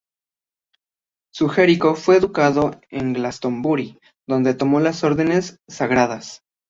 [1.31, 6.41] Sigerico fue educado en Glastonbury, donde tomó las órdenes sagradas.